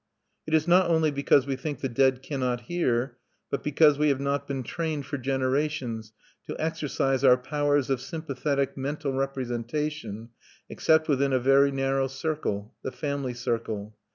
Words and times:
It 0.47 0.55
is 0.55 0.67
not 0.67 0.89
only 0.89 1.11
because 1.11 1.45
we 1.45 1.55
think 1.55 1.81
the 1.81 1.87
dead 1.87 2.23
cannot 2.23 2.61
hear, 2.61 3.19
but 3.51 3.61
because 3.61 3.99
we 3.99 4.07
have 4.09 4.19
not 4.19 4.47
been 4.47 4.63
trained 4.63 5.05
for 5.05 5.19
generations 5.19 6.11
to 6.47 6.59
exercise 6.59 7.23
our 7.23 7.37
powers 7.37 7.91
of 7.91 8.01
sympathetic 8.01 8.75
mental 8.75 9.13
representation 9.13 10.29
except 10.71 11.07
within 11.07 11.33
a 11.33 11.39
very 11.39 11.71
narrow 11.71 12.07
circle, 12.07 12.73
the 12.81 12.91
family 12.91 13.35
circle. 13.35 13.95